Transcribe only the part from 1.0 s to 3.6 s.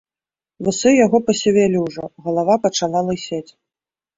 яго пасівелі ўжо, галава пачала лысець.